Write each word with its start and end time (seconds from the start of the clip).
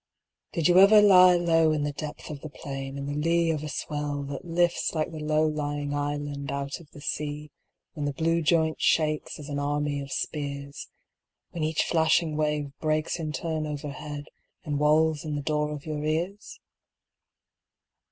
Did 0.53 0.67
you 0.67 0.79
ever 0.79 0.99
lie 0.99 1.35
low 1.35 1.71
In 1.71 1.83
the 1.83 1.91
depth 1.91 2.31
of 2.31 2.41
the 2.41 2.49
plain, 2.49 2.97
& 2.97 2.97
In 2.97 3.05
the 3.05 3.13
lee 3.13 3.51
of 3.51 3.63
a 3.63 3.69
swell 3.69 4.23
that 4.29 4.43
lifts 4.43 4.95
Like 4.95 5.09
a 5.09 5.17
low 5.17 5.45
lying 5.45 5.93
island 5.93 6.51
out 6.51 6.79
of 6.79 6.89
the 6.89 7.01
sea, 7.01 7.51
When 7.93 8.05
the 8.05 8.11
blue 8.13 8.41
joint 8.41 8.81
shakes 8.81 9.37
As 9.37 9.47
an 9.47 9.59
army 9.59 10.01
of 10.01 10.11
spears; 10.11 10.87
When 11.51 11.61
each 11.63 11.83
flashing 11.83 12.35
wave 12.35 12.71
breaks 12.79 13.19
In 13.19 13.31
turn 13.31 13.67
overhead 13.67 14.25
And 14.63 14.79
wails 14.79 15.23
in 15.23 15.35
the 15.35 15.43
door 15.43 15.71
of 15.71 15.85
your 15.85 16.03
ears 16.03 16.59